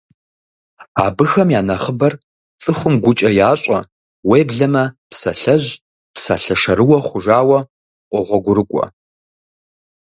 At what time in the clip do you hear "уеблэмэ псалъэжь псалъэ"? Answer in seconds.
4.29-6.55